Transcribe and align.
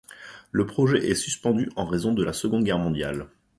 Le 0.51 0.65
projet 0.65 1.11
est 1.11 1.13
suspendu 1.13 1.69
en 1.75 1.85
raison 1.85 2.11
de 2.11 2.23
la 2.23 2.33
Seconde 2.33 2.63
Guerre 2.63 2.79
mondiale. 2.79 3.27